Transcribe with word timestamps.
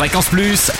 Fréquence 0.00 0.30
Plus. 0.30 0.70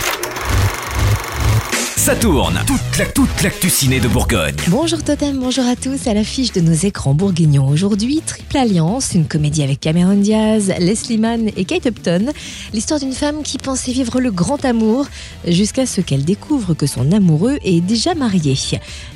Ça 1.95 2.15
tourne. 2.15 2.59
Toute 2.65 2.97
la 2.97 3.05
toute 3.05 3.43
l'actu 3.43 3.69
ciné 3.69 3.99
de 3.99 4.07
Bourgogne. 4.07 4.55
Bonjour 4.69 5.03
Totem, 5.03 5.37
bonjour 5.37 5.63
à 5.67 5.75
tous. 5.75 6.07
À 6.07 6.15
l'affiche 6.15 6.51
de 6.51 6.59
nos 6.59 6.73
écrans 6.73 7.13
bourguignons 7.13 7.67
aujourd'hui, 7.67 8.23
Triple 8.25 8.57
Alliance, 8.57 9.11
une 9.13 9.27
comédie 9.27 9.61
avec 9.61 9.79
Cameron 9.79 10.15
Diaz, 10.15 10.73
Leslie 10.79 11.19
Mann 11.19 11.51
et 11.55 11.65
Kate 11.65 11.85
Upton. 11.85 12.31
L'histoire 12.73 12.99
d'une 12.99 13.13
femme 13.13 13.43
qui 13.43 13.59
pensait 13.59 13.91
vivre 13.91 14.19
le 14.19 14.31
grand 14.31 14.65
amour 14.65 15.05
jusqu'à 15.47 15.85
ce 15.85 16.01
qu'elle 16.01 16.25
découvre 16.25 16.73
que 16.73 16.87
son 16.87 17.11
amoureux 17.11 17.59
est 17.63 17.81
déjà 17.81 18.15
marié. 18.15 18.57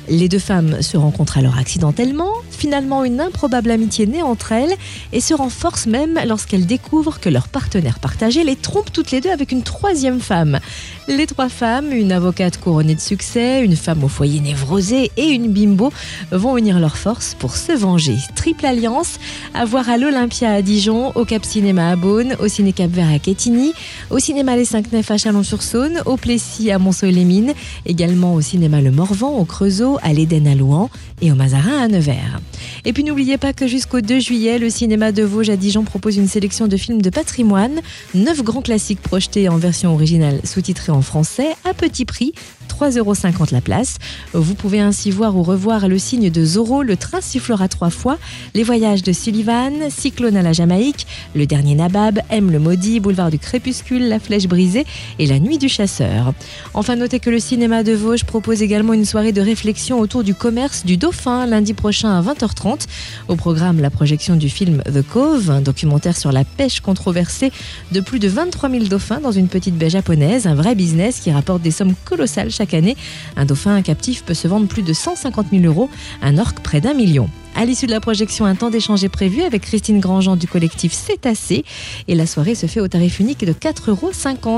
Les 0.08 0.28
deux 0.28 0.38
femmes 0.38 0.82
se 0.82 0.96
rencontrent 0.96 1.38
alors 1.38 1.58
accidentellement. 1.58 2.30
Finalement, 2.56 3.04
une 3.04 3.20
improbable 3.20 3.70
amitié 3.70 4.06
naît 4.06 4.22
entre 4.22 4.52
elles 4.52 4.74
et 5.12 5.20
se 5.20 5.34
renforce 5.34 5.86
même 5.86 6.18
lorsqu'elles 6.26 6.64
découvrent 6.64 7.20
que 7.20 7.28
leur 7.28 7.48
partenaire 7.48 7.98
partagé 7.98 8.44
les 8.44 8.56
trompe 8.56 8.90
toutes 8.92 9.10
les 9.10 9.20
deux 9.20 9.30
avec 9.30 9.52
une 9.52 9.62
troisième 9.62 10.20
femme. 10.20 10.58
Les 11.06 11.26
trois 11.26 11.50
femmes, 11.50 11.92
une 11.92 12.12
avocate 12.12 12.58
couronnée 12.58 12.94
de 12.94 13.00
succès, 13.00 13.62
une 13.62 13.76
femme 13.76 14.02
au 14.04 14.08
foyer 14.08 14.40
névrosé 14.40 15.10
et 15.16 15.26
une 15.26 15.52
bimbo, 15.52 15.92
vont 16.32 16.56
unir 16.56 16.80
leurs 16.80 16.96
forces 16.96 17.36
pour 17.38 17.56
se 17.56 17.72
venger. 17.72 18.16
Triple 18.34 18.64
alliance 18.64 19.18
à 19.52 19.64
voir 19.64 19.90
à 19.90 19.98
l'Olympia 19.98 20.50
à 20.50 20.62
Dijon, 20.62 21.12
au 21.14 21.24
Cap 21.24 21.44
Cinéma 21.44 21.90
à 21.90 21.96
Beaune, 21.96 22.36
au 22.40 22.48
Ciné 22.48 22.72
Cap 22.72 22.90
Vert 22.90 23.10
à 23.10 23.18
Quetigny, 23.18 23.74
au 24.10 24.18
Cinéma 24.18 24.56
Les 24.56 24.64
Cinq 24.64 24.92
Nefs 24.92 25.10
à 25.10 25.18
Chalon-sur-Saône, 25.18 26.00
au 26.06 26.16
Plessis 26.16 26.70
à 26.70 26.78
Monceau-les-Mines, 26.78 27.52
également 27.84 28.34
au 28.34 28.40
Cinéma 28.40 28.80
Le 28.80 28.90
Morvan 28.90 29.36
au 29.38 29.44
Creusot, 29.44 29.98
à 30.02 30.12
l'Éden 30.12 30.46
à 30.46 30.54
Louan 30.54 30.90
et 31.20 31.30
au 31.30 31.34
Mazarin 31.34 31.82
à 31.82 31.88
Nevers. 31.88 32.40
Et 32.88 32.92
puis 32.92 33.02
n'oubliez 33.02 33.36
pas 33.36 33.52
que 33.52 33.66
jusqu'au 33.66 34.00
2 34.00 34.20
juillet, 34.20 34.60
le 34.60 34.70
cinéma 34.70 35.10
de 35.10 35.24
Vosges 35.24 35.50
à 35.50 35.56
Dijon 35.56 35.82
propose 35.82 36.18
une 36.18 36.28
sélection 36.28 36.68
de 36.68 36.76
films 36.76 37.02
de 37.02 37.10
patrimoine, 37.10 37.80
neuf 38.14 38.44
grands 38.44 38.62
classiques 38.62 39.02
projetés 39.02 39.48
en 39.48 39.56
version 39.56 39.92
originale 39.92 40.40
sous-titrée 40.44 40.92
en 40.92 41.02
français 41.02 41.48
à 41.64 41.74
petit 41.74 42.04
prix 42.04 42.32
3,50 42.78 42.98
euros 42.98 43.14
la 43.52 43.60
place. 43.60 43.96
Vous 44.34 44.54
pouvez 44.54 44.80
ainsi 44.80 45.10
voir 45.10 45.36
ou 45.36 45.42
revoir 45.42 45.88
le 45.88 45.98
signe 45.98 46.28
de 46.30 46.44
Zorro, 46.44 46.82
le 46.82 46.96
train 46.96 47.22
sifflera 47.22 47.68
trois 47.68 47.88
fois, 47.88 48.18
les 48.54 48.64
voyages 48.64 49.02
de 49.02 49.12
Sullivan, 49.12 49.72
Cyclone 49.88 50.36
à 50.36 50.42
la 50.42 50.52
Jamaïque, 50.52 51.06
le 51.34 51.46
dernier 51.46 51.74
Nabab, 51.74 52.20
M 52.28 52.50
le 52.50 52.58
maudit, 52.58 53.00
boulevard 53.00 53.30
du 53.30 53.38
crépuscule, 53.38 54.08
la 54.08 54.20
flèche 54.20 54.46
brisée 54.46 54.84
et 55.18 55.26
la 55.26 55.38
nuit 55.38 55.56
du 55.56 55.70
chasseur. 55.70 56.34
Enfin, 56.74 56.96
notez 56.96 57.18
que 57.18 57.30
le 57.30 57.40
cinéma 57.40 57.82
de 57.82 57.92
Vosges 57.92 58.24
propose 58.24 58.60
également 58.60 58.92
une 58.92 59.06
soirée 59.06 59.32
de 59.32 59.40
réflexion 59.40 59.98
autour 59.98 60.22
du 60.22 60.34
commerce 60.34 60.84
du 60.84 60.98
dauphin 60.98 61.46
lundi 61.46 61.72
prochain 61.72 62.10
à 62.10 62.20
20h30. 62.20 62.86
Au 63.28 63.36
programme, 63.36 63.80
la 63.80 63.90
projection 63.90 64.36
du 64.36 64.50
film 64.50 64.82
The 64.84 65.02
Cove, 65.02 65.50
un 65.50 65.62
documentaire 65.62 66.16
sur 66.16 66.30
la 66.30 66.44
pêche 66.44 66.80
controversée 66.80 67.52
de 67.92 68.00
plus 68.00 68.18
de 68.18 68.28
23 68.28 68.68
000 68.68 68.84
dauphins 68.84 69.20
dans 69.20 69.32
une 69.32 69.48
petite 69.48 69.76
baie 69.76 69.90
japonaise, 69.90 70.46
un 70.46 70.54
vrai 70.54 70.74
business 70.74 71.20
qui 71.20 71.30
rapporte 71.30 71.62
des 71.62 71.70
sommes 71.70 71.94
colossales 72.04 72.50
chaque 72.66 72.74
année. 72.74 72.96
Un 73.36 73.44
dauphin 73.44 73.80
captif 73.82 74.24
peut 74.24 74.34
se 74.34 74.48
vendre 74.48 74.66
plus 74.66 74.82
de 74.82 74.92
150 74.92 75.46
000 75.52 75.62
euros, 75.64 75.88
un 76.22 76.38
orque 76.38 76.58
près 76.60 76.80
d'un 76.80 76.94
million. 76.94 77.30
À 77.54 77.64
l'issue 77.64 77.86
de 77.86 77.92
la 77.92 78.00
projection, 78.00 78.44
un 78.44 78.56
temps 78.56 78.70
d'échange 78.70 79.04
est 79.04 79.08
prévu 79.08 79.42
avec 79.42 79.62
Christine 79.62 80.00
Grandjean 80.00 80.34
du 80.36 80.48
collectif 80.48 80.92
Cétacé. 80.92 81.64
Et 82.08 82.14
la 82.14 82.26
soirée 82.26 82.54
se 82.54 82.66
fait 82.66 82.80
au 82.80 82.88
tarif 82.88 83.18
unique 83.20 83.46
de 83.46 83.52
4,50 83.52 83.90
euros. 83.90 84.10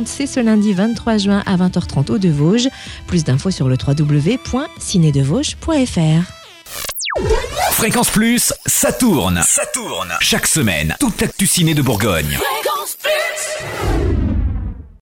C'est 0.05 0.27
ce 0.27 0.41
lundi 0.41 0.73
23 0.73 1.19
juin 1.19 1.45
à 1.47 1.57
20h30 1.57 2.11
au 2.13 2.19
De 2.19 2.29
Vosges. 2.29 2.69
Plus 3.07 3.23
d'infos 3.25 3.53
sur 3.53 3.69
le 3.69 3.77
www.cinédevosges.fr. 3.77 6.33
Fréquence 7.73 8.11
Plus, 8.11 8.53
ça 8.67 8.93
tourne. 8.93 9.41
Ça 9.47 9.63
tourne. 9.73 10.13
Chaque 10.21 10.49
semaine, 10.49 10.97
toute 10.99 11.21
l'actu 11.21 11.47
ciné 11.47 11.75
de 11.75 11.83
Bourgogne. 11.83 12.37
Fréquence 12.37 12.97
Plus 13.01 13.88